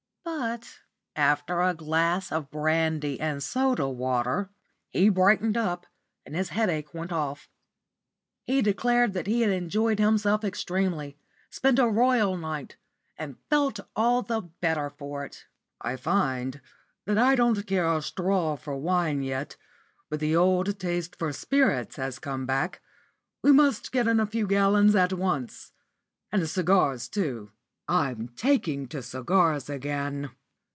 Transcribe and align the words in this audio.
But, 0.23 0.79
after 1.15 1.61
a 1.61 1.73
glass 1.73 2.31
of 2.31 2.51
brandy 2.51 3.19
and 3.19 3.41
soda 3.41 3.87
water, 3.89 4.49
he 4.89 5.09
brightened 5.09 5.55
up, 5.57 5.87
and 6.25 6.35
his 6.35 6.49
headache 6.49 6.93
went 6.93 7.11
off. 7.11 7.49
He 8.43 8.61
declared 8.61 9.13
that 9.13 9.27
he 9.27 9.41
had 9.41 9.49
enjoyed 9.51 9.97
himself 9.99 10.43
extremely, 10.43 11.17
spent 11.49 11.79
a 11.79 11.87
royal 11.87 12.37
night, 12.37 12.77
and 13.17 13.37
felt 13.49 13.79
all 13.95 14.21
the 14.21 14.41
better 14.41 14.89
for 14.89 15.25
it. 15.25 15.45
"I 15.79 15.95
find," 15.95 16.55
he 16.55 16.59
said, 16.61 16.71
"that 17.05 17.17
I 17.23 17.35
don't 17.35 17.65
care 17.65 17.91
a 17.91 18.01
straw 18.01 18.55
for 18.55 18.75
wine 18.77 19.23
yet, 19.23 19.57
but 20.09 20.19
the 20.19 20.35
old 20.35 20.79
taste 20.79 21.15
for 21.15 21.31
spirits 21.33 21.95
has 21.95 22.19
come 22.19 22.45
back. 22.45 22.81
We 23.41 23.51
must 23.51 23.91
get 23.91 24.07
in 24.07 24.19
a 24.19 24.27
few 24.27 24.45
gallons 24.47 24.95
at 24.95 25.13
once. 25.13 25.71
And 26.31 26.47
cigars, 26.47 27.07
too; 27.07 27.51
I'm 27.87 28.29
taking 28.29 28.87
to 28.89 29.01
cigars 29.03 29.69
again." 29.69 30.31